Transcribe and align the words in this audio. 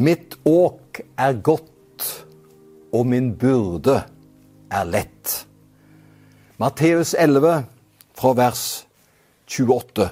Mitt 0.00 0.38
åk 0.48 1.02
er 1.20 1.34
godt, 1.44 2.04
og 2.92 3.04
min 3.06 3.34
byrde 3.36 3.98
er 4.72 4.84
lett. 4.88 5.32
Matteus 6.56 7.10
11, 7.12 7.66
fra 8.16 8.30
vers 8.38 8.62
28. 9.44 10.06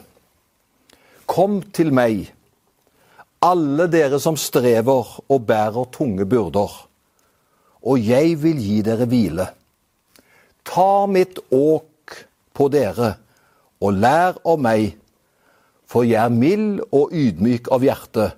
Kom 1.24 1.62
til 1.72 1.94
meg, 1.96 2.26
alle 3.40 3.86
dere 3.88 4.18
som 4.20 4.36
strever 4.36 5.14
og 5.24 5.46
bærer 5.48 5.88
tunge 5.94 6.26
byrder, 6.28 6.74
og 7.80 8.10
jeg 8.10 8.34
vil 8.42 8.60
gi 8.60 8.82
dere 8.84 9.06
hvile. 9.08 9.46
Ta 10.68 11.06
mitt 11.08 11.40
åk 11.48 12.18
på 12.52 12.68
dere, 12.76 13.14
og 13.80 13.96
lær 14.04 14.36
av 14.44 14.60
meg, 14.60 14.98
for 15.88 16.04
jeg 16.04 16.20
er 16.26 16.36
mild 16.44 16.84
og 16.92 17.16
ydmyk 17.16 17.72
av 17.72 17.88
hjerte, 17.88 18.28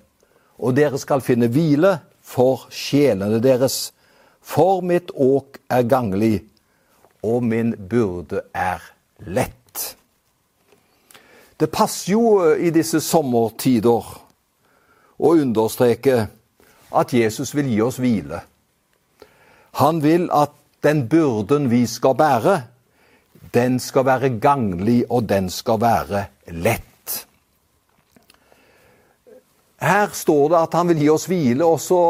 og 0.61 0.75
dere 0.77 0.99
skal 1.01 1.23
finne 1.25 1.49
hvile 1.51 1.97
for 2.21 2.67
sjelene 2.73 3.41
deres. 3.41 3.89
For 4.41 4.81
mitt 4.85 5.11
åk 5.13 5.59
er 5.69 5.87
ganglig, 5.89 6.43
og 7.25 7.43
min 7.45 7.73
byrde 7.75 8.45
er 8.53 8.81
lett. 9.25 9.95
Det 11.57 11.69
passer 11.69 12.13
jo 12.15 12.53
i 12.57 12.71
disse 12.73 13.01
sommertider 13.05 14.07
å 15.21 15.33
understreke 15.37 16.23
at 16.97 17.13
Jesus 17.13 17.53
vil 17.53 17.69
gi 17.69 17.81
oss 17.85 17.99
hvile. 18.01 18.41
Han 19.77 20.01
vil 20.03 20.25
at 20.33 20.55
den 20.83 21.05
byrden 21.09 21.69
vi 21.69 21.85
skal 21.87 22.17
bære, 22.17 22.55
den 23.53 23.79
skal 23.79 24.05
være 24.05 24.33
ganglig, 24.41 25.03
og 25.09 25.29
den 25.29 25.49
skal 25.49 25.81
være 25.81 26.25
lett. 26.47 26.90
Her 29.81 30.11
står 30.13 30.49
det 30.49 30.59
at 30.61 30.75
han 30.77 30.91
vil 30.91 30.99
gi 31.01 31.09
oss 31.09 31.25
hvile, 31.25 31.65
og 31.65 31.79
så 31.81 32.01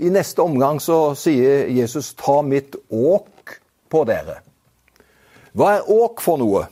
i 0.00 0.08
neste 0.12 0.40
omgang 0.40 0.80
så 0.80 1.12
sier 1.14 1.68
Jesus 1.68 2.14
'ta 2.14 2.40
mitt 2.42 2.76
åk 2.88 3.58
på 3.88 4.04
dere'. 4.08 4.40
Hva 5.52 5.76
er 5.76 5.90
åk 5.90 6.20
for 6.20 6.40
noe? 6.40 6.66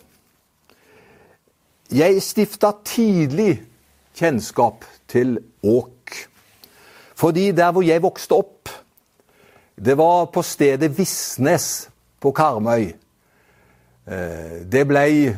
Jeg 1.93 2.23
stifta 2.23 2.73
tidlig 2.85 3.61
kjennskap 4.15 4.85
til 5.09 5.39
åk. 5.63 6.29
Fordi 7.15 7.51
der 7.53 7.73
hvor 7.73 7.83
jeg 7.83 8.03
vokste 8.03 8.33
opp, 8.33 8.69
det 9.77 9.99
var 9.99 10.31
på 10.33 10.43
stedet 10.43 10.99
Visnes 10.99 11.89
på 12.21 12.33
Karmøy. 12.33 12.95
Eh, 14.07 14.57
det 14.73 14.87
ble 14.89 15.37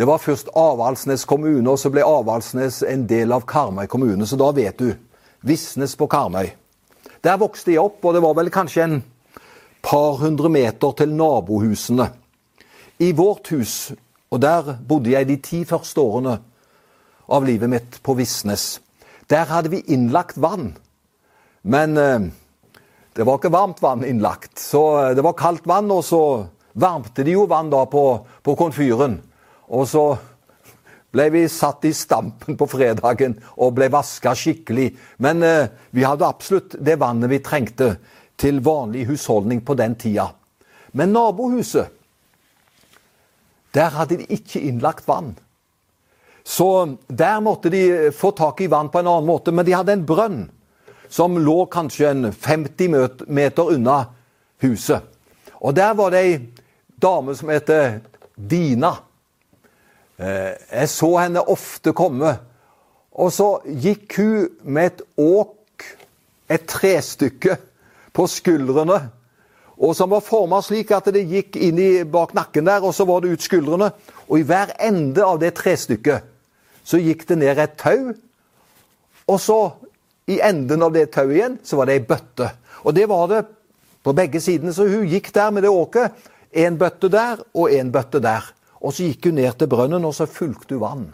det 0.00 0.06
var 0.08 0.16
først 0.16 0.48
Avaldsnes 0.56 1.26
kommune, 1.28 1.68
og 1.68 1.76
så 1.76 1.90
ble 1.92 2.00
Avaldsnes 2.00 2.78
en 2.88 3.02
del 3.04 3.34
av 3.36 3.42
Karmøy 3.44 3.84
kommune. 3.84 4.24
Så 4.24 4.38
da 4.40 4.46
vet 4.56 4.78
du. 4.80 4.94
Visnes 5.44 5.92
på 5.92 6.08
Karmøy. 6.08 6.48
Der 7.20 7.36
vokste 7.36 7.74
jeg 7.74 7.82
opp, 7.82 7.98
og 8.08 8.16
det 8.16 8.22
var 8.24 8.38
vel 8.38 8.48
kanskje 8.48 8.86
en 8.86 8.96
par 9.84 10.16
hundre 10.22 10.48
meter 10.48 10.96
til 10.96 11.12
nabohusene. 11.12 12.08
I 12.96 13.12
vårt 13.12 13.52
hus, 13.52 13.92
og 14.32 14.40
der 14.40 14.72
bodde 14.88 15.12
jeg 15.12 15.28
de 15.28 15.36
ti 15.36 15.62
første 15.68 16.00
årene 16.00 16.38
av 17.28 17.44
livet 17.44 17.68
mitt 17.68 18.00
på 18.00 18.16
Visnes, 18.16 18.80
der 19.28 19.52
hadde 19.52 19.68
vi 19.68 19.84
innlagt 19.84 20.40
vann. 20.40 20.78
Men 21.60 21.96
eh, 22.00 22.30
det 23.12 23.28
var 23.28 23.36
ikke 23.36 23.52
varmt 23.52 23.84
vann 23.84 24.08
innlagt. 24.08 24.56
Så 24.56 24.86
eh, 25.04 25.14
det 25.16 25.28
var 25.28 25.36
kaldt 25.36 25.68
vann, 25.68 25.92
og 25.92 26.06
så 26.08 26.46
varmte 26.72 27.20
de 27.20 27.36
jo 27.36 27.44
vann 27.52 27.68
da 27.68 27.84
på, 27.84 28.22
på 28.40 28.56
komfyren. 28.56 29.20
Og 29.70 29.86
så 29.88 30.04
ble 31.10 31.26
vi 31.34 31.44
satt 31.50 31.84
i 31.88 31.92
stampen 31.94 32.58
på 32.58 32.68
fredagen 32.70 33.36
og 33.56 33.74
ble 33.78 33.90
vaska 33.90 34.34
skikkelig. 34.38 34.90
Men 35.22 35.42
eh, 35.46 35.70
vi 35.90 36.06
hadde 36.06 36.28
absolutt 36.28 36.76
det 36.78 36.98
vannet 37.00 37.30
vi 37.32 37.42
trengte 37.44 37.94
til 38.40 38.60
vanlig 38.64 39.06
husholdning 39.10 39.62
på 39.66 39.76
den 39.78 39.96
tida. 40.00 40.30
Men 40.92 41.12
nabohuset, 41.14 41.90
der 43.74 43.92
hadde 43.94 44.18
de 44.18 44.26
ikke 44.34 44.62
innlagt 44.66 45.06
vann. 45.06 45.34
Så 46.42 46.96
der 47.06 47.42
måtte 47.44 47.70
de 47.70 48.10
få 48.16 48.32
tak 48.34 48.60
i 48.60 48.70
vann 48.70 48.88
på 48.90 48.98
en 48.98 49.06
annen 49.10 49.28
måte. 49.28 49.52
Men 49.52 49.66
de 49.66 49.76
hadde 49.76 49.94
en 49.94 50.06
brønn 50.06 50.40
som 51.10 51.38
lå 51.38 51.66
kanskje 51.70 52.10
en 52.10 52.32
50 52.32 53.26
meter 53.28 53.70
unna 53.74 54.00
huset. 54.62 55.04
Og 55.60 55.74
der 55.76 55.94
var 55.94 56.10
det 56.10 56.24
ei 56.24 56.34
dame 57.02 57.34
som 57.36 57.52
heter 57.52 58.00
Dina. 58.34 58.94
Eh, 60.20 60.52
jeg 60.72 60.88
så 60.92 61.10
henne 61.16 61.42
ofte 61.48 61.94
komme. 61.96 62.34
Og 63.16 63.32
så 63.32 63.48
gikk 63.64 64.18
hun 64.20 64.48
med 64.62 64.92
et 64.92 65.02
åk, 65.16 65.86
et 66.50 66.66
trestykke, 66.68 67.56
på 68.12 68.26
skuldrene. 68.26 68.98
Og 69.80 69.94
som 69.96 70.10
var 70.12 70.24
forma 70.24 70.58
slik 70.66 70.90
at 70.92 71.06
det 71.14 71.22
gikk 71.30 71.56
inn 71.56 71.78
i 71.80 72.02
bak 72.04 72.34
nakken 72.36 72.66
der, 72.66 72.82
og 72.84 72.92
så 72.94 73.06
var 73.08 73.22
det 73.22 73.32
ut 73.32 73.44
skuldrene. 73.44 73.92
Og 74.28 74.40
i 74.40 74.46
hver 74.46 74.74
ende 74.82 75.24
av 75.24 75.38
det 75.40 75.54
trestykket 75.56 76.26
så 76.84 76.98
gikk 76.98 77.22
det 77.28 77.38
ned 77.38 77.60
et 77.62 77.78
tau. 77.78 78.10
Og 79.30 79.38
så, 79.40 79.58
i 80.26 80.40
enden 80.42 80.82
av 80.82 80.92
det 80.92 81.06
tauet 81.14 81.36
igjen, 81.36 81.58
så 81.64 81.78
var 81.78 81.88
det 81.88 82.00
ei 82.00 82.06
bøtte. 82.06 82.50
Og 82.84 82.96
det 82.96 83.06
var 83.08 83.28
det 83.30 83.44
på 84.04 84.14
begge 84.16 84.40
sidene. 84.42 84.74
Så 84.74 84.88
hun 84.90 85.06
gikk 85.08 85.30
der 85.34 85.54
med 85.54 85.64
det 85.64 85.72
åket. 85.72 86.18
En 86.50 86.78
bøtte 86.80 87.08
der 87.12 87.40
og 87.54 87.70
en 87.72 87.92
bøtte 87.94 88.20
der. 88.20 88.50
Og 88.80 88.94
så 88.96 89.08
gikk 89.08 89.28
hun 89.28 89.40
ned 89.40 89.58
til 89.60 89.68
brønnen, 89.70 90.04
og 90.04 90.14
så 90.16 90.26
fulgte 90.30 90.76
hun 90.76 90.82
vann. 90.84 91.08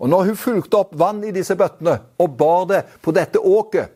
Og 0.00 0.08
når 0.08 0.30
hun 0.30 0.40
fulgte 0.40 0.80
opp 0.80 0.94
vann 0.96 1.22
i 1.28 1.32
disse 1.34 1.56
bøttene 1.60 1.98
og 2.20 2.36
bar 2.40 2.66
det 2.70 2.80
på 3.04 3.12
dette 3.12 3.40
åket, 3.40 3.92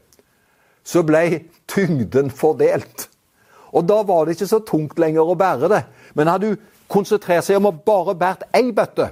så 0.84 1.00
ble 1.06 1.24
tyngden 1.70 2.28
fordelt. 2.32 3.08
Og 3.72 3.86
da 3.88 4.02
var 4.06 4.26
det 4.26 4.36
ikke 4.36 4.50
så 4.50 4.60
tungt 4.68 5.00
lenger 5.00 5.24
å 5.24 5.36
bære 5.38 5.70
det. 5.72 5.80
Men 6.14 6.28
hadde 6.28 6.52
hun 6.52 6.66
konsentrert 6.92 7.46
seg 7.46 7.58
om 7.58 7.70
å 7.70 7.76
bare 7.86 8.14
bært 8.18 8.44
ei 8.54 8.68
bøtte, 8.76 9.08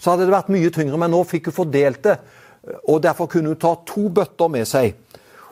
så 0.00 0.12
hadde 0.14 0.26
det 0.26 0.34
vært 0.34 0.52
mye 0.52 0.72
tyngre. 0.72 0.98
Men 1.00 1.12
nå 1.14 1.20
fikk 1.28 1.50
hun 1.50 1.58
fordelt 1.60 2.02
det, 2.08 2.16
og 2.88 3.02
derfor 3.04 3.28
kunne 3.30 3.52
hun 3.52 3.60
ta 3.60 3.74
to 3.86 4.08
bøtter 4.08 4.50
med 4.50 4.68
seg. 4.68 4.96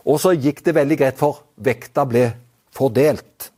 Og 0.08 0.18
så 0.18 0.32
gikk 0.34 0.64
det 0.66 0.74
veldig 0.74 0.98
greit, 0.98 1.20
for 1.20 1.44
vekta 1.62 2.06
ble 2.08 2.24
fordelt. 2.74 3.50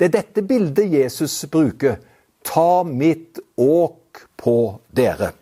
Det 0.00 0.08
er 0.08 0.16
dette 0.16 0.42
bildet 0.42 0.88
Jesus 0.90 1.44
bruker 1.52 2.00
Ta 2.44 2.82
mitt 2.84 3.38
åk 3.56 4.24
på 4.36 4.56
dere. 4.90 5.32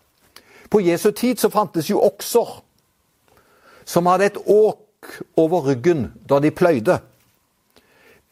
På 0.71 0.81
Jesu 0.81 1.11
tid 1.11 1.41
så 1.41 1.51
fantes 1.51 1.91
jo 1.91 2.03
okser 2.05 2.61
som 3.91 4.07
hadde 4.07 4.29
et 4.31 4.39
åk 4.47 5.17
over 5.41 5.67
ryggen 5.71 6.11
da 6.29 6.39
de 6.39 6.53
pløyde. 6.55 7.01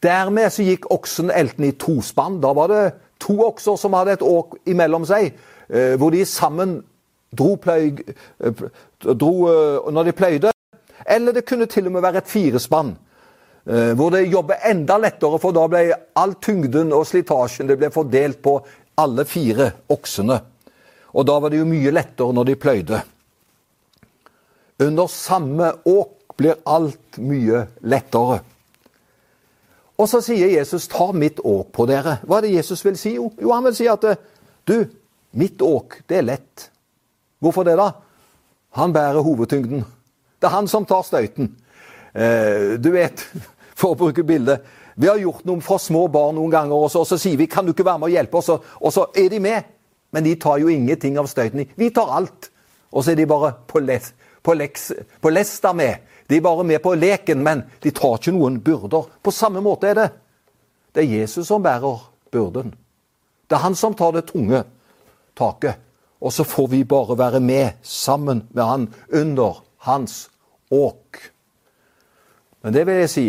Dermed 0.03 0.53
så 0.53 0.63
gikk 0.63 0.87
oksen 0.93 1.31
elten 1.35 1.65
i 1.67 1.73
tospann. 1.75 2.39
Da 2.39 2.53
var 2.55 2.71
det 2.71 2.83
to 3.19 3.35
okser 3.43 3.75
som 3.79 3.97
hadde 3.97 4.15
et 4.15 4.23
åk 4.23 4.55
imellom 4.69 5.05
seg, 5.07 5.33
eh, 5.67 5.97
hvor 5.99 6.13
de 6.15 6.23
sammen 6.25 6.77
dro, 7.35 7.55
pløy, 7.55 7.99
eh, 8.39 8.63
dro 9.03 9.33
eh, 9.49 9.91
når 9.91 10.03
de 10.03 10.15
pløyde. 10.15 10.53
Eller 11.05 11.35
det 11.35 11.45
kunne 11.45 11.65
til 11.65 11.87
og 11.87 11.91
med 11.91 12.01
være 12.01 12.23
et 12.23 12.31
firespann. 12.31 12.95
Eh, 13.69 13.93
hvor 13.93 14.09
det 14.11 14.23
jobber 14.25 14.55
enda 14.65 14.97
lettere, 14.97 15.37
for 15.37 15.53
da 15.53 15.67
ble 15.69 15.83
all 16.17 16.33
tyngden 16.41 16.89
og 16.95 17.05
slitasjen 17.05 17.69
fordelt 17.93 18.41
på 18.41 18.55
alle 18.97 19.25
fire 19.29 19.67
oksene. 19.93 20.39
Og 21.13 21.25
da 21.25 21.35
var 21.39 21.53
det 21.53 21.59
jo 21.59 21.67
mye 21.69 21.93
lettere 21.93 22.33
når 22.33 22.47
de 22.49 22.55
pløyde. 22.57 23.01
Under 24.81 25.07
samme 25.07 25.73
åk 25.85 26.33
blir 26.39 26.57
alt 26.65 27.19
mye 27.21 27.67
lettere. 27.81 28.39
Og 29.99 30.09
så 30.09 30.21
sier 30.21 30.47
Jesus 30.47 30.87
'ta 30.87 31.11
mitt 31.11 31.39
åk 31.43 31.71
på 31.71 31.85
dere'. 31.85 32.25
Hva 32.25 32.37
er 32.37 32.41
det 32.41 32.55
Jesus 32.55 32.85
vil 32.85 32.97
si? 32.97 33.15
Jo, 33.15 33.51
han 33.51 33.63
vil 33.63 33.75
si 33.75 33.87
at 33.87 34.05
du, 34.65 34.85
mitt 35.31 35.61
åk, 35.61 36.01
det 36.07 36.17
er 36.17 36.21
lett. 36.21 36.71
Hvorfor 37.39 37.63
det, 37.63 37.77
da? 37.77 37.91
Han 38.71 38.93
bærer 38.93 39.21
hovedtyngden. 39.21 39.85
Det 40.41 40.47
er 40.47 40.55
han 40.55 40.67
som 40.67 40.85
tar 40.85 41.03
støyten. 41.03 41.55
Eh, 42.13 42.79
du 42.79 42.91
vet, 42.91 43.27
for 43.79 43.95
å 43.95 43.99
bruke 43.99 44.25
bildet. 44.27 44.65
Vi 44.99 45.07
har 45.07 45.19
gjort 45.21 45.45
noe 45.47 45.63
for 45.63 45.79
små 45.79 46.07
barn 46.11 46.35
noen 46.35 46.51
ganger, 46.51 46.75
og 46.75 46.91
så, 46.91 47.05
og 47.05 47.07
så 47.07 47.17
sier 47.17 47.37
vi 47.39 47.47
'kan 47.47 47.65
du 47.65 47.71
ikke 47.71 47.85
være 47.85 47.99
med 47.99 48.09
og 48.09 48.15
hjelpe 48.17 48.37
oss', 48.37 48.61
og 48.81 48.93
så 48.93 49.05
er 49.15 49.29
de 49.29 49.39
med. 49.39 49.63
Men 50.11 50.23
de 50.23 50.35
tar 50.35 50.57
jo 50.57 50.67
ingenting 50.67 51.17
av 51.17 51.27
støyten. 51.27 51.67
Vi 51.75 51.89
tar 51.89 52.09
alt. 52.09 52.49
Og 52.91 53.03
så 53.03 53.11
er 53.11 53.15
de 53.15 53.25
bare 53.25 53.53
på, 53.67 53.79
les, 53.79 54.13
på, 54.43 54.53
leks, 54.53 54.91
på 55.21 55.29
lesta 55.29 55.73
med. 55.73 56.01
De 56.29 56.37
er 56.37 56.41
bare 56.41 56.63
med 56.63 56.81
på 56.81 56.95
leken, 56.95 57.43
men 57.43 57.63
de 57.83 57.91
tar 57.91 58.17
ikke 58.17 58.33
noen 58.33 58.59
byrder. 58.61 59.05
På 59.23 59.31
samme 59.31 59.61
måte 59.61 59.87
er 59.87 59.93
det. 59.93 60.09
Det 60.93 61.03
er 61.03 61.19
Jesus 61.21 61.47
som 61.47 61.63
bærer 61.63 62.01
byrden. 62.31 62.73
Det 63.49 63.55
er 63.55 63.63
han 63.63 63.75
som 63.75 63.93
tar 63.93 64.11
det 64.11 64.27
tunge 64.29 64.63
taket. 65.37 65.77
Og 66.19 66.33
så 66.33 66.43
får 66.43 66.67
vi 66.67 66.83
bare 66.83 67.17
være 67.17 67.39
med 67.39 67.79
sammen 67.81 68.47
med 68.51 68.63
han 68.65 68.87
under 69.13 69.61
hans 69.77 70.29
åk. 70.71 71.31
Men 72.61 72.73
det 72.73 72.85
vil 72.87 72.99
jeg 72.99 73.09
si 73.09 73.27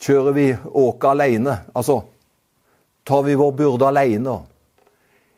Kjører 0.00 0.32
vi 0.32 0.46
åket 0.56 1.10
alene, 1.10 1.56
altså 1.76 2.00
tar 3.04 3.22
vi 3.26 3.34
vår 3.34 3.52
byrde 3.58 3.88
alene, 3.88 4.36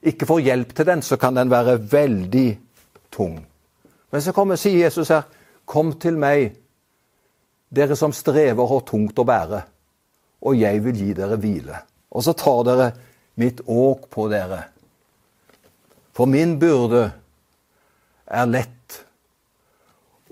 ikke 0.03 0.26
får 0.26 0.43
hjelp 0.43 0.75
til 0.76 0.87
den, 0.87 1.03
så 1.03 1.17
kan 1.17 1.37
den 1.38 1.50
være 1.50 1.79
veldig 1.93 2.49
tung. 3.14 3.38
Men 4.11 4.23
så 4.23 4.35
kommer, 4.35 4.61
sier 4.61 4.85
Jesus 4.85 5.12
her, 5.14 5.25
Kom 5.64 5.93
til 6.03 6.17
meg, 6.19 6.56
dere 7.73 7.94
som 7.97 8.12
strever 8.12 8.61
og 8.61 8.70
har 8.73 8.82
tungt 8.88 9.20
å 9.23 9.25
bære, 9.25 9.61
og 10.43 10.59
jeg 10.59 10.82
vil 10.85 10.99
gi 10.99 11.14
dere 11.17 11.38
hvile. 11.41 11.79
Og 12.12 12.25
så 12.26 12.35
tar 12.37 12.64
dere 12.67 12.88
mitt 13.41 13.62
åk 13.64 14.09
på 14.12 14.26
dere. 14.29 14.59
For 16.12 16.29
min 16.29 16.59
byrde 16.61 17.05
er 18.26 18.50
lett, 18.50 18.99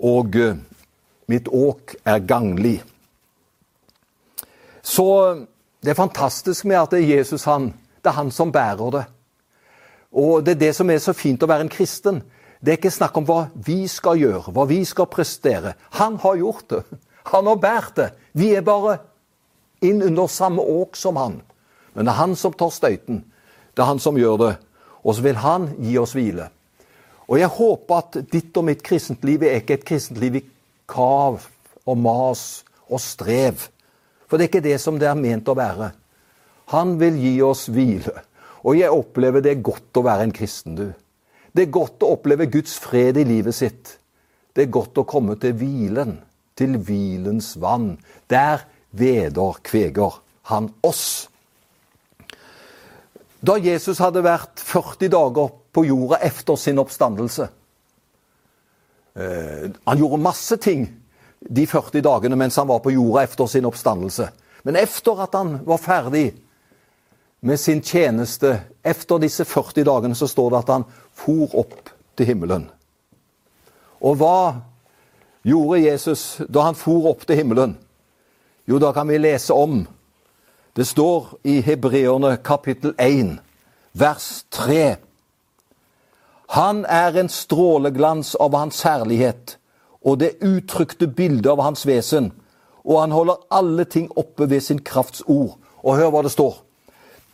og 0.03 0.35
mitt 1.31 1.47
åk 1.47 1.95
er 2.03 2.21
ganglig. 2.27 2.81
Så 4.81 5.07
det 5.81 5.93
er 5.93 5.97
fantastisk 5.97 6.65
med 6.65 6.81
at 6.81 6.93
det 6.93 7.01
er 7.01 7.17
Jesus 7.17 7.45
han, 7.49 7.71
det 8.01 8.09
er 8.11 8.17
han 8.17 8.31
som 8.31 8.51
bærer 8.51 8.93
det. 8.97 9.03
Og 10.11 10.45
det 10.45 10.55
er 10.55 10.63
det 10.65 10.75
som 10.75 10.89
er 10.91 10.99
så 10.99 11.13
fint 11.15 11.43
å 11.43 11.49
være 11.49 11.65
en 11.65 11.71
kristen. 11.71 12.19
Det 12.61 12.73
er 12.73 12.79
ikke 12.79 12.93
snakk 12.93 13.15
om 13.17 13.25
hva 13.25 13.45
vi 13.65 13.85
skal 13.89 14.19
gjøre, 14.19 14.51
hva 14.53 14.67
vi 14.69 14.81
skal 14.85 15.09
prestere. 15.09 15.73
Han 15.97 16.19
har 16.21 16.37
gjort 16.37 16.67
det. 16.69 16.83
Han 17.31 17.47
har 17.47 17.61
båret 17.61 17.95
det. 17.95 18.09
Vi 18.37 18.51
er 18.57 18.65
bare 18.65 18.99
inn 19.81 20.01
under 20.05 20.27
samme 20.29 20.61
åk 20.61 20.97
som 20.97 21.17
han. 21.17 21.39
Men 21.93 22.05
det 22.05 22.13
er 22.13 22.21
han 22.21 22.35
som 22.37 22.53
tar 22.53 22.73
støyten. 22.73 23.23
Det 23.73 23.81
er 23.81 23.89
han 23.89 24.01
som 24.03 24.17
gjør 24.19 24.37
det. 24.41 24.55
Og 25.01 25.15
så 25.15 25.25
vil 25.25 25.39
han 25.41 25.71
gi 25.81 25.97
oss 25.97 26.13
hvile. 26.13 26.49
Og 27.31 27.39
jeg 27.39 27.53
håper 27.55 27.97
at 27.97 28.17
ditt 28.31 28.57
og 28.59 28.67
mitt 28.67 28.83
kristent 28.83 29.23
liv 29.25 29.43
er 29.47 29.61
ikke 29.61 29.79
et 29.79 29.87
kristent 29.87 30.19
liv 30.21 30.41
i 30.41 30.45
kav 30.91 31.39
og 31.87 31.97
mas 31.97 32.63
og 32.91 32.99
strev. 33.01 33.69
For 34.31 34.39
det 34.39 34.45
er 34.45 34.51
ikke 34.53 34.63
det 34.63 34.77
som 34.79 34.95
det 34.95 35.09
er 35.11 35.17
ment 35.19 35.49
å 35.51 35.57
være. 35.59 35.89
Han 36.71 36.93
vil 37.01 37.17
gi 37.19 37.33
oss 37.43 37.65
hvile. 37.67 38.13
Og 38.63 38.77
jeg 38.79 38.95
opplever 38.95 39.43
det 39.43 39.57
er 39.57 39.65
godt 39.65 39.99
å 39.99 40.05
være 40.05 40.23
en 40.23 40.31
kristen, 40.31 40.77
du. 40.77 40.85
Det 41.51 41.65
er 41.65 41.73
godt 41.75 42.05
å 42.07 42.13
oppleve 42.15 42.47
Guds 42.47 42.77
fred 42.79 43.19
i 43.19 43.25
livet 43.27 43.57
sitt. 43.57 43.97
Det 44.55 44.63
er 44.63 44.71
godt 44.71 45.01
å 45.01 45.03
komme 45.03 45.35
til 45.41 45.51
hvilen, 45.59 46.15
til 46.55 46.77
hvilens 46.79 47.57
vann. 47.59 47.97
Der 48.31 48.63
veder 48.95 49.59
kveger 49.67 50.21
han 50.47 50.71
oss. 50.87 51.27
Da 53.43 53.57
Jesus 53.59 53.99
hadde 53.99 54.23
vært 54.23 54.63
40 54.63 55.11
dager 55.11 55.51
på 55.75 55.83
jorda 55.89 56.21
etter 56.23 56.55
sin 56.59 56.79
oppstandelse 56.79 57.47
eh, 59.17 59.71
Han 59.71 59.97
gjorde 59.97 60.19
masse 60.21 60.57
ting 60.61 60.83
de 61.51 61.65
40 61.67 62.01
dagene 62.01 62.37
mens 62.39 62.55
han 62.55 62.69
var 62.69 62.79
på 62.79 62.93
jorda 62.95 63.25
etter 63.27 63.49
sin 63.51 63.67
oppstandelse. 63.67 64.29
Men 64.63 64.77
etter 64.79 65.19
at 65.23 65.35
han 65.35 65.57
var 65.67 65.81
ferdig 65.81 66.31
med 67.41 67.59
sin 67.59 67.81
tjeneste, 67.81 68.53
etter 68.83 69.19
disse 69.19 69.45
40 69.45 69.83
dagene, 69.83 70.15
så 70.15 70.29
står 70.29 70.51
det 70.51 70.59
at 70.61 70.75
han 70.75 70.85
for 71.17 71.55
opp 71.59 71.89
til 72.15 72.29
himmelen. 72.29 72.67
Og 74.01 74.19
hva 74.21 74.61
gjorde 75.43 75.81
Jesus 75.81 76.23
da 76.47 76.69
han 76.69 76.77
for 76.77 77.09
opp 77.11 77.25
til 77.27 77.41
himmelen? 77.41 77.75
Jo, 78.69 78.77
da 78.79 78.93
kan 78.93 79.09
vi 79.09 79.17
lese 79.19 79.53
om 79.57 79.81
det 80.77 80.85
står 80.87 81.33
i 81.43 81.59
Hebreerne 81.65 82.37
kapittel 82.45 82.93
1, 82.97 83.39
vers 83.91 84.45
3. 84.55 84.95
Han 86.55 86.85
er 86.85 87.17
en 87.19 87.29
stråleglans 87.29 88.35
av 88.39 88.55
hans 88.55 88.79
herlighet 88.87 89.57
og 90.01 90.19
det 90.19 90.39
uttrykte 90.41 91.07
bildet 91.07 91.51
av 91.51 91.61
hans 91.61 91.85
vesen, 91.87 92.31
og 92.83 93.01
han 93.01 93.13
holder 93.13 93.43
alle 93.53 93.85
ting 93.85 94.09
oppe 94.17 94.49
ved 94.49 94.61
sin 94.65 94.81
krafts 94.81 95.23
ord. 95.27 95.57
Og 95.83 95.97
hør 95.97 96.11
hva 96.13 96.21
det 96.25 96.31
står. 96.33 96.55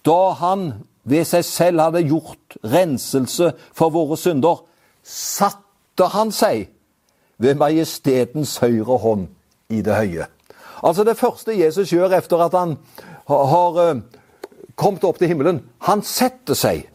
Da 0.06 0.32
han 0.40 0.74
ved 1.08 1.24
seg 1.28 1.46
selv 1.48 1.82
hadde 1.84 2.04
gjort 2.08 2.58
renselse 2.64 3.54
for 3.76 3.92
våre 3.96 4.18
synder, 4.20 4.64
satte 5.04 6.10
han 6.12 6.32
seg 6.36 6.68
ved 7.40 7.60
majestetens 7.60 8.58
høyre 8.64 9.00
hånd 9.04 9.28
i 9.70 9.82
det 9.84 9.96
høye. 9.96 10.28
Altså 10.84 11.04
Det 11.04 11.18
første 11.18 11.56
Jesus 11.58 11.92
gjør 11.92 12.16
etter 12.18 12.44
at 12.44 12.54
han 12.56 12.78
har 13.28 13.80
uh, 13.80 14.02
kommet 14.76 15.04
opp 15.04 15.20
til 15.20 15.32
himmelen, 15.32 15.64
han 15.80 16.04
setter 16.04 16.56
seg. 16.56 16.86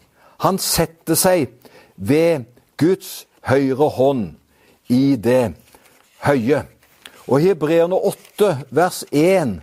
Han 0.45 0.59
setter 0.59 1.17
seg 1.19 1.53
ved 1.97 2.45
Guds 2.81 3.27
høyre 3.49 3.89
hånd 3.97 4.33
i 4.89 5.17
det 5.17 5.55
høye. 6.27 6.63
Og 7.29 7.41
I 7.41 7.53
Hebreerne 7.53 7.97
8, 7.97 8.57
vers 8.71 9.05
1, 9.13 9.61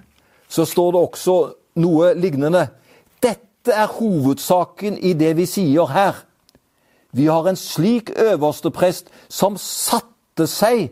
så 0.50 0.66
står 0.66 0.92
det 0.92 1.02
også 1.02 1.38
noe 1.80 2.14
lignende. 2.18 2.68
Dette 3.24 3.76
er 3.76 3.92
hovedsaken 4.00 4.98
i 4.98 5.14
det 5.14 5.36
vi 5.38 5.46
sier 5.50 5.92
her. 5.92 6.24
Vi 7.12 7.26
har 7.26 7.48
en 7.50 7.58
slik 7.58 8.12
øverste 8.16 8.72
prest 8.72 9.10
som 9.30 9.58
satte 9.58 10.48
seg 10.48 10.90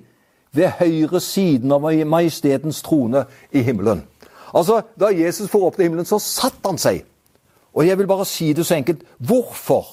ved 0.51 0.73
høyre 0.79 1.21
siden 1.21 1.71
av 1.71 1.85
majestetens 1.85 2.81
trone 2.81 3.25
i 3.51 3.61
himmelen. 3.61 4.03
Altså, 4.53 4.81
Da 4.99 5.11
Jesus 5.13 5.49
for 5.49 5.67
opp 5.67 5.75
til 5.75 5.83
himmelen, 5.83 6.05
så 6.05 6.19
satte 6.19 6.65
han 6.65 6.77
seg. 6.77 7.03
Og 7.73 7.87
jeg 7.87 7.97
vil 7.97 8.07
bare 8.07 8.25
si 8.25 8.53
det 8.53 8.65
så 8.65 8.75
enkelt. 8.75 9.03
Hvorfor 9.17 9.85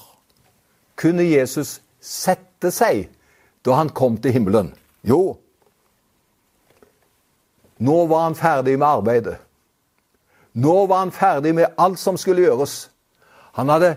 kunne 0.96 1.22
Jesus 1.22 1.80
sette 2.00 2.70
seg 2.70 3.08
da 3.64 3.76
han 3.76 3.88
kom 3.88 4.16
til 4.16 4.32
himmelen? 4.32 4.72
Jo, 5.04 5.36
nå 7.78 8.06
var 8.06 8.28
han 8.28 8.38
ferdig 8.38 8.76
med 8.78 8.88
arbeidet. 8.88 9.38
Nå 10.54 10.74
var 10.86 11.02
han 11.02 11.14
ferdig 11.14 11.54
med 11.54 11.74
alt 11.76 11.98
som 11.98 12.18
skulle 12.20 12.44
gjøres. 12.44 12.88
Han 13.58 13.72
hadde 13.72 13.96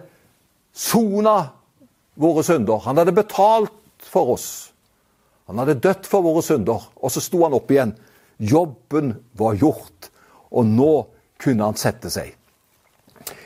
sona 0.74 1.38
våre 2.18 2.44
synder. 2.46 2.82
Han 2.86 2.98
hadde 2.98 3.14
betalt 3.14 3.74
for 4.02 4.34
oss. 4.34 4.50
Han 5.48 5.62
hadde 5.62 5.78
dødd 5.80 6.10
for 6.10 6.26
våre 6.26 6.42
synder, 6.44 6.90
og 6.98 7.14
så 7.14 7.22
sto 7.24 7.44
han 7.46 7.56
opp 7.56 7.70
igjen. 7.72 7.94
Jobben 8.38 9.14
var 9.38 9.56
gjort, 9.58 10.10
og 10.52 10.68
nå 10.68 10.92
kunne 11.40 11.70
han 11.70 11.80
sette 11.80 12.12
seg. 12.12 12.34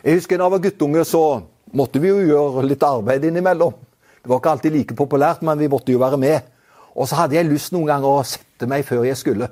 Jeg 0.02 0.18
husker 0.18 0.40
da 0.40 0.48
jeg 0.48 0.56
var 0.56 0.64
guttunge, 0.64 1.04
så 1.06 1.24
måtte 1.78 2.02
vi 2.02 2.10
jo 2.10 2.24
gjøre 2.26 2.66
litt 2.66 2.84
arbeid 2.84 3.28
innimellom. 3.28 3.76
Det 4.22 4.30
var 4.30 4.42
ikke 4.42 4.56
alltid 4.56 4.76
like 4.76 4.98
populært, 4.98 5.44
men 5.46 5.60
vi 5.62 5.70
måtte 5.70 5.94
jo 5.94 6.02
være 6.02 6.20
med. 6.22 6.48
Og 6.96 7.08
så 7.10 7.22
hadde 7.22 7.38
jeg 7.38 7.50
lyst 7.50 7.74
noen 7.74 7.90
ganger 7.90 8.10
å 8.22 8.26
sette 8.28 8.68
meg 8.70 8.86
før 8.88 9.06
jeg 9.08 9.20
skulle. 9.20 9.48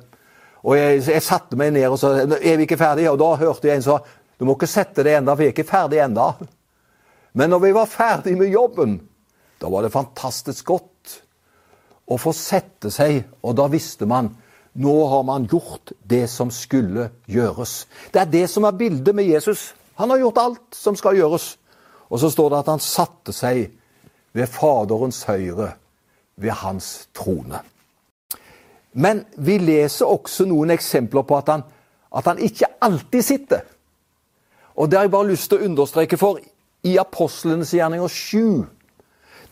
Og 0.64 0.76
jeg, 0.76 1.04
jeg 1.08 1.24
satte 1.24 1.60
meg 1.60 1.72
ned 1.76 1.88
og 1.88 2.00
sa 2.02 2.14
er 2.24 2.58
vi 2.60 2.66
ikke 2.66 2.80
ferdige. 2.80 3.12
Og 3.14 3.20
da 3.22 3.30
hørte 3.40 3.70
jeg 3.70 3.80
en 3.80 3.86
sa 3.86 4.00
du 4.40 4.48
må 4.48 4.56
ikke 4.56 4.70
sette 4.72 5.04
deg 5.04 5.18
enda, 5.18 5.34
for 5.34 5.44
vi 5.44 5.50
er 5.50 5.52
ikke 5.52 5.68
ferdige 5.68 6.06
enda. 6.06 6.30
Men 7.36 7.52
når 7.52 7.60
vi 7.66 7.72
var 7.76 7.90
ferdig 7.92 8.38
med 8.40 8.54
jobben, 8.54 8.94
da 9.60 9.68
var 9.68 9.84
det 9.84 9.92
fantastisk 9.92 10.70
godt 10.72 11.16
å 12.10 12.16
få 12.18 12.32
sette 12.34 12.88
seg, 12.92 13.20
og 13.44 13.58
da 13.60 13.68
visste 13.70 14.08
man 14.08 14.32
nå 14.80 14.96
har 15.12 15.26
man 15.28 15.48
gjort 15.50 15.92
det 16.08 16.30
som 16.32 16.52
skulle 16.56 17.10
gjøres. 17.28 17.84
Det 18.14 18.22
er 18.22 18.32
det 18.32 18.46
som 18.48 18.64
er 18.64 18.78
bildet 18.80 19.16
med 19.16 19.28
Jesus. 19.28 19.74
Han 20.00 20.14
har 20.14 20.22
gjort 20.22 20.40
alt 20.40 20.78
som 20.78 20.96
skal 20.96 21.20
gjøres. 21.20 21.50
Og 22.08 22.22
så 22.22 22.30
står 22.32 22.54
det 22.54 22.62
at 22.62 22.72
han 22.72 22.84
satte 22.84 23.36
seg 23.36 23.66
ved 24.34 24.48
Faderens 24.48 25.26
høyre, 25.28 25.74
ved 26.40 26.56
hans 26.62 27.10
trone. 27.18 27.60
Men 28.94 29.26
vi 29.38 29.58
leser 29.62 30.10
også 30.10 30.48
noen 30.50 30.74
eksempler 30.74 31.26
på 31.28 31.38
at 31.38 31.52
han, 31.54 31.66
at 32.16 32.26
han 32.26 32.42
ikke 32.42 32.72
alltid 32.82 33.26
sitter. 33.26 33.62
Og 34.76 34.90
det 34.90 34.98
har 34.98 35.06
jeg 35.06 35.14
bare 35.14 35.30
lyst 35.30 35.50
til 35.52 35.60
å 35.60 35.68
understreke, 35.68 36.18
for 36.18 36.40
i 36.88 36.96
Apostlenes 36.98 37.74
gjerninger 37.76 38.08
7, 38.08 38.66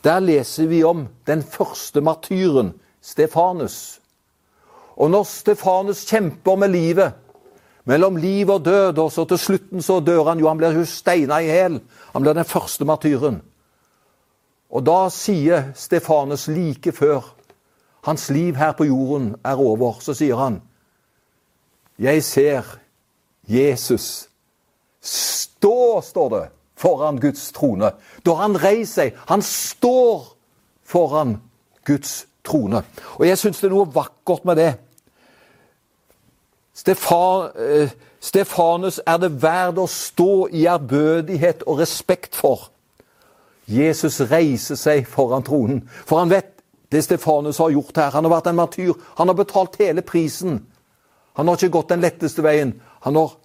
der 0.04 0.20
leser 0.24 0.70
vi 0.72 0.82
om 0.88 1.08
den 1.28 1.44
første 1.44 2.02
martyren, 2.02 2.74
Stefanus. 3.02 4.00
Og 4.98 5.12
når 5.12 5.28
Stefanus 5.30 6.06
kjemper 6.10 6.56
med 6.56 6.74
livet, 6.74 7.14
mellom 7.88 8.18
liv 8.20 8.50
og 8.50 8.66
død, 8.66 8.98
og 8.98 9.12
så 9.12 9.24
til 9.26 9.40
slutten 9.40 9.84
så 9.84 10.00
dør 10.00 10.32
han 10.32 10.40
jo, 10.40 10.50
han 10.50 10.60
blir 10.60 10.76
jo 10.76 10.86
steina 10.88 11.40
i 11.40 11.48
hjel. 11.48 11.80
Han 12.14 12.26
blir 12.26 12.36
den 12.36 12.48
første 12.48 12.86
martyren. 12.86 13.40
Og 14.68 14.84
da 14.84 15.06
sier 15.14 15.70
Stefanus 15.76 16.48
like 16.52 16.92
før 16.92 17.30
hans 18.08 18.30
liv 18.32 18.56
her 18.56 18.72
på 18.72 18.88
jorden 18.88 19.36
er 19.46 19.60
over, 19.60 20.00
så 20.00 20.16
sier 20.16 20.40
han 20.40 20.62
Jeg 22.00 22.24
ser 22.24 22.64
Jesus 23.48 24.30
stå, 25.02 26.02
står 26.02 26.30
det, 26.30 26.46
foran 26.76 27.20
Guds 27.20 27.52
trone. 27.52 27.92
Da 28.26 28.34
han 28.40 28.58
reist 28.64 29.00
seg. 29.00 29.16
Han 29.28 29.42
står 29.42 30.36
foran 30.86 31.38
Guds 31.88 32.28
trone. 32.46 32.84
Og 33.18 33.28
jeg 33.28 33.40
syns 33.40 33.62
det 33.62 33.70
er 33.70 33.76
noe 33.76 33.90
vakkert 33.94 34.46
med 34.46 34.60
det. 34.60 34.74
Stefan, 36.78 37.50
eh, 37.56 37.96
Stefanus 38.20 39.00
er 39.06 39.18
det 39.18 39.32
verd 39.42 39.80
å 39.82 39.88
stå 39.90 40.48
i 40.54 40.68
ærbødighet 40.70 41.64
og 41.66 41.80
respekt 41.82 42.36
for. 42.36 42.70
Jesus 43.68 44.22
reiser 44.30 44.78
seg 44.80 45.08
foran 45.10 45.44
tronen, 45.44 45.82
for 46.06 46.22
han 46.22 46.32
vet 46.32 46.57
det 46.92 47.04
Stefanus 47.04 47.58
har 47.58 47.70
gjort 47.70 47.98
her. 47.98 48.12
Han 48.12 48.24
har 48.24 48.32
vært 48.32 48.48
en 48.52 48.56
martyr. 48.56 48.94
Han 49.18 49.28
har 49.28 49.36
betalt 49.36 49.76
hele 49.82 50.02
prisen. 50.02 50.62
Han 51.34 51.48
har 51.48 51.60
ikke 51.60 51.76
gått 51.76 51.92
den 51.92 52.02
letteste 52.02 52.44
veien. 52.46 52.78
Han 53.06 53.20
har 53.20 53.36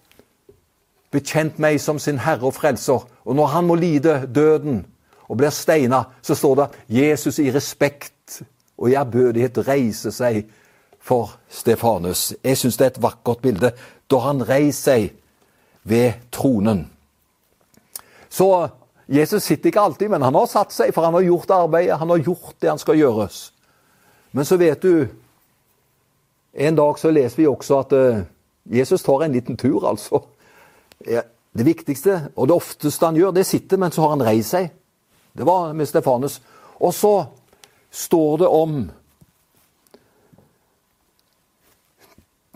bekjent 1.13 1.59
meg 1.61 1.77
som 1.81 1.99
sin 1.99 2.21
herre 2.23 2.47
og 2.49 2.55
frelser. 2.57 3.03
Og 3.25 3.35
når 3.35 3.51
han 3.53 3.67
må 3.67 3.75
lide 3.75 4.23
døden 4.25 4.85
og 5.27 5.37
blir 5.37 5.53
steina, 5.53 6.03
så 6.21 6.35
står 6.35 6.55
det 6.55 6.67
Jesus 6.99 7.39
i 7.39 7.51
respekt 7.53 8.41
og 8.77 8.89
i 8.89 8.95
ærbødighet 8.97 9.59
reise 9.67 10.11
seg 10.11 10.43
for 11.03 11.35
Stefanus. 11.49 12.31
Jeg 12.43 12.57
syns 12.57 12.79
det 12.79 12.85
er 12.85 12.95
et 12.95 13.03
vakkert 13.03 13.43
bilde 13.43 13.73
da 14.09 14.19
han 14.23 14.41
reiser 14.47 14.81
seg 14.81 15.11
ved 15.83 16.13
tronen. 16.31 16.85
Så 18.29 18.47
Jesus 19.07 19.43
sitter 19.43 19.69
ikke 19.69 19.81
alltid, 19.81 20.09
men 20.09 20.21
han 20.21 20.35
har 20.35 20.47
satt 20.47 20.71
seg, 20.71 20.93
for 20.95 21.03
han 21.03 21.15
har 21.17 21.25
gjort 21.25 21.51
arbeidet. 21.51 21.97
Han 21.99 22.09
har 22.13 22.23
gjort 22.23 22.55
det 22.61 22.69
han 22.71 22.79
skal 22.79 22.99
gjøres. 22.99 23.51
Men 24.31 24.45
så 24.45 24.57
vet 24.57 24.81
du 24.81 25.07
En 26.53 26.75
dag 26.75 26.99
så 27.01 27.09
leser 27.09 27.37
vi 27.37 27.47
også 27.49 27.77
at 27.81 27.93
uh, 27.97 28.19
Jesus 28.69 29.01
tar 29.01 29.23
en 29.25 29.31
liten 29.33 29.57
tur, 29.57 29.87
altså. 29.89 30.19
Det 31.57 31.65
viktigste, 31.65 32.29
og 32.35 32.47
det 32.47 32.55
ofteste 32.55 33.05
han 33.05 33.15
gjør, 33.17 33.31
det 33.33 33.45
sitter, 33.45 33.77
men 33.77 33.91
så 33.91 34.01
har 34.01 34.11
han 34.13 34.21
reist 34.21 34.53
seg. 34.53 34.67
Det 35.33 35.47
var 35.49 35.73
med 35.73 35.89
Stefanus. 35.89 36.41
Og 36.77 36.93
så 36.93 37.25
står 37.89 38.37
det 38.37 38.47
om 38.47 38.91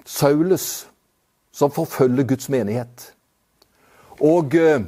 Saulus 0.05 0.87
som 1.51 1.73
forfølger 1.73 2.29
Guds 2.29 2.49
menighet. 2.49 3.13
Og 4.21 4.53
uh, 4.53 4.85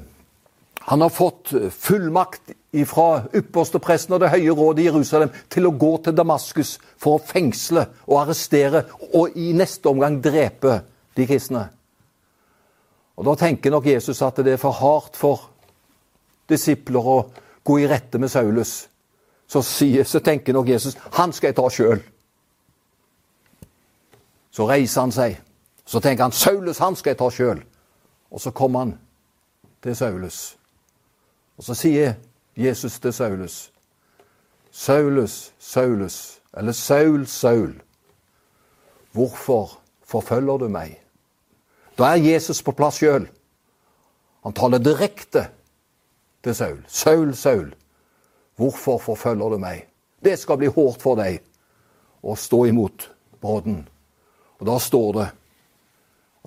han 0.79 1.01
har 1.01 1.09
fått 1.09 1.51
fullmakt 1.71 2.53
fra 2.88 3.24
ypperstepresten 3.33 4.15
og 4.15 4.21
det 4.21 4.31
høye 4.31 4.53
rådet 4.53 4.83
i 4.83 4.88
Jerusalem 4.88 5.33
til 5.50 5.67
å 5.67 5.75
gå 5.77 5.91
til 6.05 6.15
Damaskus 6.17 6.77
for 6.98 7.17
å 7.17 7.24
fengsle 7.24 7.88
og 8.07 8.21
arrestere 8.21 8.86
og 9.09 9.38
i 9.38 9.51
neste 9.57 9.89
omgang 9.89 10.19
drepe 10.21 10.79
de 11.17 11.27
kristne. 11.29 11.65
Og 13.19 13.25
Da 13.25 13.36
tenker 13.36 13.71
nok 13.71 13.86
Jesus 13.86 14.21
at 14.21 14.38
det 14.39 14.53
er 14.53 14.62
for 14.62 14.71
hardt 14.71 15.17
for 15.19 15.50
disipler 16.50 17.03
å 17.03 17.17
gå 17.63 17.79
i 17.79 17.88
rette 17.88 18.17
med 18.17 18.31
Saulus. 18.31 18.88
Så, 19.50 19.62
sier, 19.65 20.05
så 20.05 20.21
tenker 20.24 20.53
nok 20.53 20.69
Jesus 20.69 20.95
han 21.17 21.33
skal 21.33 21.50
jeg 21.50 21.57
ta 21.57 21.65
sjøl. 21.74 22.00
Så 24.53 24.69
reiser 24.69 25.01
han 25.01 25.12
seg. 25.12 25.36
Så 25.86 26.00
tenker 26.00 26.24
han 26.24 26.31
Saulus 26.31 26.79
han 26.79 26.95
skal 26.95 27.12
jeg 27.12 27.19
ta 27.19 27.29
sjøl. 27.33 27.65
Og 28.29 28.41
så 28.41 28.53
kommer 28.55 28.86
han 28.86 28.95
til 29.83 29.95
Saulus. 29.98 30.58
Og 31.59 31.65
så 31.67 31.75
sier 31.75 32.13
Jesus 32.55 32.99
til 33.03 33.13
Saulus, 33.13 33.57
Saulus, 34.71 35.51
Saulus, 35.59 36.39
eller 36.57 36.71
Saul, 36.71 37.25
Saul, 37.27 37.73
hvorfor 39.11 39.73
forfølger 40.07 40.57
du 40.57 40.69
meg? 40.71 40.95
Da 41.99 42.13
er 42.13 42.23
Jesus 42.23 42.63
på 42.63 42.71
plass 42.71 43.01
sjøl. 43.01 43.27
Han 44.47 44.55
taler 44.55 44.79
direkte 44.79 45.49
til 46.43 46.55
Saul. 46.55 46.79
Saul, 46.87 47.35
Saul, 47.35 47.73
hvorfor 48.55 48.97
forfølger 49.03 49.49
du 49.49 49.57
meg? 49.59 49.83
Det 50.23 50.39
skal 50.39 50.61
bli 50.61 50.71
hårdt 50.71 51.03
for 51.03 51.19
deg 51.19 51.41
å 52.23 52.39
stå 52.39 52.63
imot 52.71 53.09
brodden. 53.43 53.83
Og 54.59 54.67
da 54.67 54.79
står 54.79 55.11
det 55.19 55.27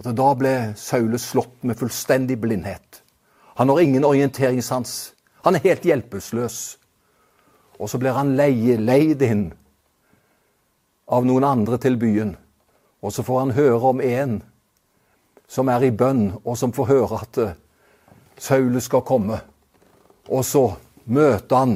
at 0.01 0.09
da 0.17 0.33
ble 0.41 0.57
Saulus 0.81 1.29
slått 1.35 1.61
med 1.69 1.77
fullstendig 1.77 2.41
blindhet. 2.41 3.02
Han 3.55 3.69
har 3.69 3.81
ingen 3.81 4.05
orienteringssans. 4.05 5.15
Han 5.43 5.55
er 5.55 5.65
helt 5.65 5.85
hjelpeløs. 5.85 6.79
Og 7.79 7.91
så 7.91 7.99
blir 7.99 8.17
han 8.17 8.37
leie, 8.37 8.77
leid 8.79 9.23
inn 9.27 9.53
av 11.13 11.27
noen 11.27 11.45
andre 11.45 11.79
til 11.83 11.99
byen. 12.01 12.37
Og 13.03 13.13
så 13.13 13.25
får 13.27 13.41
han 13.41 13.57
høre 13.57 13.91
om 13.91 14.01
en 14.01 14.41
som 15.49 15.69
er 15.69 15.85
i 15.85 15.91
bønn, 15.91 16.31
og 16.45 16.57
som 16.57 16.73
får 16.73 16.89
høre 16.89 17.19
at 17.21 17.39
eh, 17.43 17.57
Saulus 18.41 18.87
skal 18.89 19.05
komme. 19.05 19.41
Og 20.31 20.45
så 20.47 20.63
møter 21.05 21.57
han 21.57 21.75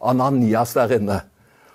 Ananias 0.00 0.72
der 0.78 0.94
inne. 0.96 1.18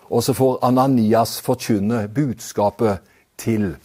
Og 0.10 0.24
så 0.24 0.34
får 0.34 0.64
Ananias 0.66 1.38
forkynne 1.42 2.08
budskapet 2.08 3.04
til 3.38 3.76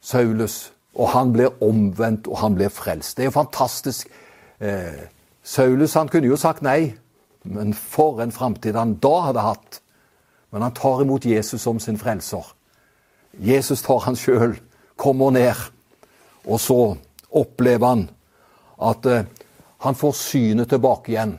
Saulus 0.00 0.70
og 0.94 1.08
han 1.10 1.32
blir 1.32 1.62
omvendt, 1.62 2.28
og 2.30 2.38
han 2.38 2.54
blir 2.54 2.70
frelst. 2.70 3.16
Det 3.16 3.24
er 3.24 3.30
jo 3.30 3.38
fantastisk. 3.40 4.08
Eh, 4.60 5.06
Saulus 5.42 5.94
han 5.94 6.08
kunne 6.08 6.30
jo 6.30 6.38
sagt 6.38 6.62
nei, 6.62 6.94
men 7.44 7.74
for 7.74 8.22
en 8.22 8.32
framtid 8.32 8.78
han 8.78 8.96
da 9.02 9.14
hadde 9.26 9.44
hatt. 9.44 9.80
Men 10.54 10.62
han 10.62 10.74
tar 10.74 11.02
imot 11.02 11.26
Jesus 11.26 11.62
som 11.66 11.80
sin 11.80 11.98
frelser. 11.98 12.46
Jesus 13.42 13.82
tar 13.82 14.04
han 14.06 14.16
sjøl, 14.16 14.54
kommer 14.96 15.34
ned, 15.34 15.58
og 16.46 16.60
så 16.62 16.78
opplever 17.34 17.86
han 17.88 18.06
at 18.78 19.06
eh, 19.10 19.26
han 19.82 19.98
får 19.98 20.14
synet 20.16 20.70
tilbake 20.70 21.12
igjen. 21.12 21.38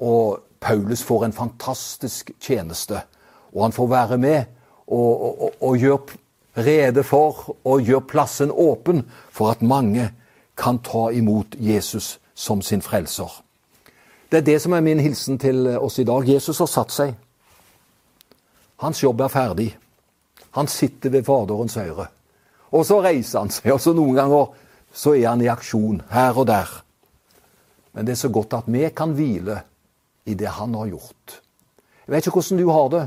Og 0.00 0.40
Paulus 0.60 1.02
får 1.04 1.26
en 1.26 1.36
fantastisk 1.36 2.32
tjeneste. 2.40 3.04
Og 3.52 3.66
han 3.66 3.72
får 3.72 3.86
være 3.86 4.18
med 4.18 4.44
og, 4.86 5.22
og, 5.22 5.42
og, 5.42 5.50
og 5.60 5.76
gjøre 5.78 6.18
rede 6.56 7.02
for 7.02 7.56
og 7.64 7.82
gjøre 7.82 8.06
plassen 8.08 8.50
åpen 8.50 9.04
for 9.30 9.50
at 9.50 9.62
mange 9.62 10.10
kan 10.56 10.78
ta 10.78 11.08
imot 11.10 11.56
Jesus 11.58 12.18
som 12.34 12.62
sin 12.62 12.82
frelser. 12.82 13.30
Det 14.30 14.38
er 14.38 14.46
det 14.46 14.60
som 14.62 14.72
er 14.72 14.82
min 14.82 15.00
hilsen 15.00 15.38
til 15.38 15.66
oss 15.76 15.98
i 15.98 16.06
dag. 16.06 16.28
Jesus 16.28 16.58
har 16.58 16.70
satt 16.70 16.92
seg. 16.94 17.14
Hans 18.82 19.02
jobb 19.02 19.20
er 19.20 19.30
ferdig. 19.30 19.68
Han 20.54 20.66
sitter 20.70 21.10
ved 21.10 21.26
Faderens 21.26 21.74
høyre. 21.78 22.08
Og 22.74 22.86
så 22.86 23.00
reiser 23.02 23.44
han 23.44 23.52
seg, 23.54 23.72
og 23.74 23.80
så 23.82 23.94
noen 23.94 24.16
ganger 24.18 24.48
så 24.94 25.14
er 25.14 25.28
han 25.28 25.42
i 25.42 25.50
aksjon 25.50 26.02
her 26.10 26.34
og 26.38 26.48
der. 26.50 26.70
Men 27.94 28.06
det 28.06 28.16
er 28.16 28.22
så 28.24 28.30
godt 28.34 28.56
at 28.58 28.70
vi 28.70 28.82
kan 28.94 29.14
hvile 29.14 29.60
i 30.26 30.34
det 30.34 30.50
han 30.56 30.74
har 30.74 30.90
gjort. 30.90 31.40
Jeg 32.06 32.14
vet 32.14 32.26
ikke 32.26 32.40
hvordan 32.40 32.62
du 32.62 32.70
har 32.74 32.88
det. 32.90 33.04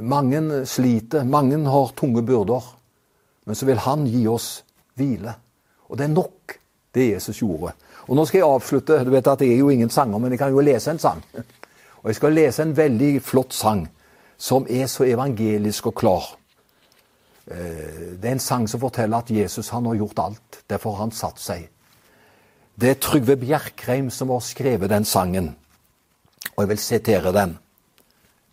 Mange 0.00 0.66
sliter, 0.66 1.24
mange 1.24 1.58
har 1.68 1.94
tunge 1.96 2.22
byrder. 2.26 2.66
Men 3.44 3.58
så 3.58 3.66
vil 3.66 3.80
han 3.82 4.04
gi 4.06 4.26
oss 4.30 4.50
hvile. 4.98 5.34
Og 5.88 5.98
det 5.98 6.04
er 6.04 6.14
nok, 6.14 6.58
det 6.94 7.08
Jesus 7.14 7.40
gjorde. 7.42 7.72
Og 8.08 8.16
nå 8.16 8.24
skal 8.28 8.42
jeg 8.42 8.48
avslutte. 8.48 9.00
Du 9.04 9.10
vet 9.10 9.26
at 9.26 9.40
Jeg 9.40 9.54
er 9.54 9.62
jo 9.64 9.70
ingen 9.70 9.90
sanger, 9.90 10.18
men 10.18 10.32
jeg 10.32 10.38
kan 10.38 10.50
jo 10.50 10.60
lese 10.60 10.90
en 10.90 10.98
sang. 10.98 11.22
Og 12.02 12.10
jeg 12.10 12.18
skal 12.18 12.32
lese 12.32 12.62
en 12.62 12.76
veldig 12.76 13.22
flott 13.22 13.54
sang 13.54 13.86
som 14.42 14.66
er 14.68 14.86
så 14.90 15.04
evangelisk 15.06 15.86
og 15.86 15.94
klar. 15.94 16.24
Eh, 17.46 18.18
det 18.18 18.26
er 18.26 18.32
en 18.32 18.42
sang 18.42 18.68
som 18.68 18.80
forteller 18.80 19.22
at 19.22 19.30
Jesus 19.30 19.70
han 19.70 19.86
har 19.86 19.94
gjort 19.94 20.18
alt. 20.18 20.62
Derfor 20.70 20.96
har 20.96 21.06
han 21.06 21.14
satt 21.14 21.38
seg. 21.38 21.68
Det 22.74 22.90
er 22.90 22.98
Trygve 22.98 23.36
Bjerkreim 23.36 24.10
som 24.10 24.32
har 24.34 24.40
skrevet 24.42 24.90
den 24.90 25.04
sangen. 25.04 25.54
Og 26.56 26.64
jeg 26.64 26.68
vil 26.72 26.78
sitere 26.78 27.32
den. 27.32 27.58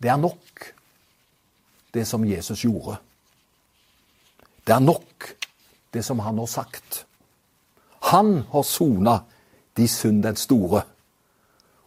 Det 0.02 0.08
er 0.08 0.16
nok, 0.16 0.74
det 1.94 2.06
som 2.08 2.24
Jesus 2.24 2.64
gjorde. 2.64 2.96
Det 4.66 4.74
er 4.74 4.80
nok, 4.80 5.34
det 5.92 6.04
som 6.04 6.18
han 6.18 6.38
har 6.38 6.46
sagt. 6.46 7.04
Han 8.12 8.44
har 8.52 8.62
sona 8.62 9.18
de 9.76 9.88
synd 9.88 10.22
den 10.22 10.36
store, 10.36 10.82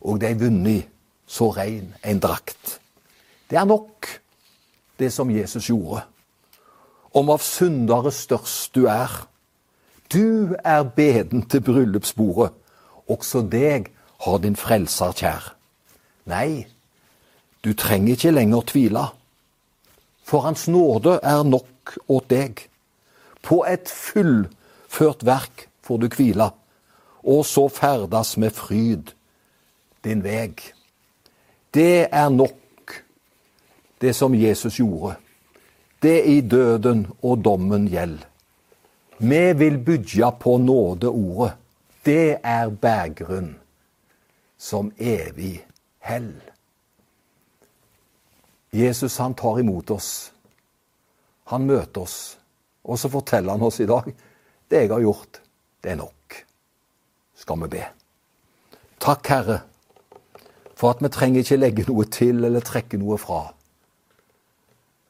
og 0.02 0.22
de 0.22 0.34
vunnet 0.40 0.90
så 1.28 1.50
rein 1.52 1.94
en 2.04 2.20
drakt. 2.20 2.80
Det 3.50 3.58
er 3.58 3.66
nok, 3.66 4.08
det 5.00 5.14
som 5.14 5.32
Jesus 5.32 5.70
gjorde. 5.70 6.04
Om 7.14 7.30
av 7.30 7.42
syndere 7.46 8.12
størst 8.12 8.76
du 8.76 8.86
er. 8.90 9.12
Du 10.14 10.56
er 10.64 10.84
beden 10.84 11.46
til 11.50 11.62
bryllupsbordet, 11.62 12.52
også 13.10 13.42
deg 13.50 13.90
har 14.26 14.38
din 14.42 14.56
frelser 14.56 15.14
kjær. 15.18 15.50
Nei, 16.30 16.66
du 17.64 17.74
trenger 17.74 18.18
ikke 18.18 18.32
lenger 18.32 18.62
tvile, 18.68 19.06
for 20.24 20.44
Hans 20.44 20.68
nåde 20.68 21.20
er 21.24 21.44
nok 21.44 21.98
åt 22.08 22.30
deg. 22.32 22.66
På 23.44 23.64
et 23.68 23.90
fullført 23.92 25.26
verk 25.28 25.68
får 25.84 26.04
du 26.04 26.08
hvile, 26.16 26.50
og 27.24 27.46
så 27.48 27.68
ferdas 27.72 28.38
med 28.38 28.56
fryd 28.56 29.14
din 30.04 30.24
veg. 30.24 30.60
Det 31.74 32.08
er 32.12 32.30
nok, 32.30 32.94
det 34.02 34.16
som 34.16 34.36
Jesus 34.36 34.80
gjorde. 34.80 35.16
Det 36.04 36.20
i 36.28 36.42
døden 36.42 37.08
og 37.24 37.44
dommen 37.44 37.88
gjeld. 37.88 38.20
Vi 39.18 39.44
vil 39.54 39.78
bygge 39.80 40.32
på 40.40 40.58
nådeordet. 40.58 41.54
Det 42.06 42.38
er 42.44 42.70
berggrunn 42.70 43.54
som 44.60 44.92
evig 45.00 45.64
hell. 46.04 46.34
Jesus 48.74 49.18
han 49.18 49.34
tar 49.34 49.60
imot 49.60 49.92
oss. 49.92 50.32
Han 51.44 51.68
møter 51.70 52.02
oss. 52.02 52.38
Og 52.84 53.00
så 53.00 53.10
forteller 53.10 53.54
han 53.54 53.62
oss 53.62 53.80
i 53.80 53.88
dag 53.88 54.10
det 54.72 54.80
jeg 54.82 54.90
har 54.90 55.04
gjort, 55.04 55.38
det 55.84 55.92
er 55.92 56.00
nok. 56.00 56.38
Skal 57.38 57.60
vi 57.62 57.70
be. 57.76 57.84
Takk, 59.04 59.30
Herre, 59.30 59.60
for 60.74 60.96
at 60.96 61.04
vi 61.04 61.12
trenger 61.14 61.44
ikke 61.44 61.60
legge 61.60 61.86
noe 61.86 62.08
til 62.10 62.42
eller 62.48 62.66
trekke 62.66 62.98
noe 62.98 63.20
fra. 63.22 63.44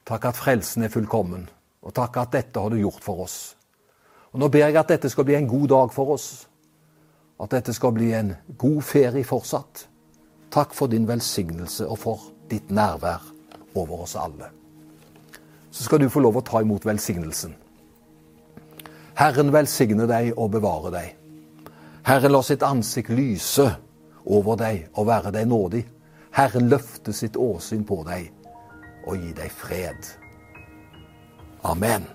Takk 0.04 0.28
at 0.28 0.36
frelsen 0.36 0.84
er 0.84 0.92
fullkommen, 0.92 1.46
og 1.80 1.94
takk 1.96 2.18
at 2.20 2.34
dette 2.36 2.60
har 2.60 2.68
du 2.68 2.76
gjort 2.82 3.00
for 3.06 3.24
oss. 3.24 3.38
Og 4.34 4.42
Nå 4.42 4.50
ber 4.52 4.66
jeg 4.66 4.76
at 4.76 4.92
dette 4.92 5.08
skal 5.08 5.24
bli 5.24 5.38
en 5.38 5.48
god 5.48 5.68
dag 5.72 5.94
for 5.94 6.12
oss. 6.18 6.28
At 7.40 7.54
dette 7.56 7.72
skal 7.72 7.94
bli 7.96 8.12
en 8.12 8.34
god 8.58 8.82
ferie 8.84 9.24
fortsatt. 9.24 9.86
Takk 10.52 10.76
for 10.76 10.92
din 10.92 11.08
velsignelse 11.08 11.88
og 11.88 12.02
for 12.02 12.28
ditt 12.50 12.68
nærvær 12.70 13.33
over 13.74 14.04
oss 14.06 14.16
alle. 14.16 14.50
Så 15.70 15.84
skal 15.84 16.00
du 16.00 16.08
få 16.10 16.22
lov 16.22 16.38
å 16.38 16.44
ta 16.46 16.62
imot 16.62 16.86
velsignelsen. 16.86 17.54
Herren 19.18 19.52
velsigne 19.54 20.06
deg 20.10 20.32
og 20.34 20.52
bevare 20.54 20.90
deg. 20.94 21.12
Herren 22.04 22.34
la 22.34 22.42
sitt 22.42 22.62
ansikt 22.66 23.14
lyse 23.14 23.66
over 24.24 24.58
deg 24.60 24.88
og 24.94 25.08
være 25.08 25.32
deg 25.34 25.48
nådig. 25.50 25.84
Herren 26.34 26.68
løfte 26.68 27.14
sitt 27.14 27.36
åsyn 27.38 27.84
på 27.86 28.02
deg 28.06 28.30
og 29.06 29.18
gi 29.20 29.32
deg 29.36 29.52
fred. 29.54 30.10
Amen. 31.64 32.06